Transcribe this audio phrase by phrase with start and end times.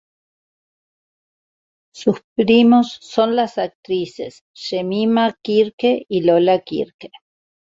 [1.93, 7.11] Sus primos son las actrices Jemima Kirke y Lola Kirke.